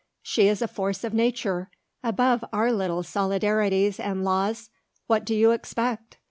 She 0.23 0.47
is 0.47 0.63
a 0.63 0.67
force 0.67 1.03
of 1.03 1.13
nature, 1.13 1.69
above 2.03 2.43
our 2.51 2.71
little 2.71 3.03
solidarities 3.03 3.99
and 3.99 4.23
laws. 4.23 4.71
What 5.05 5.23
do 5.25 5.35
you 5.35 5.51
expect? 5.51 6.17